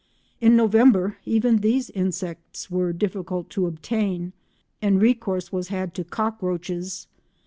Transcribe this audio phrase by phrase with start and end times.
[0.39, 4.33] In November, even these insects were difficult to obtain,
[4.81, 7.05] and recourse was had to cockroaches.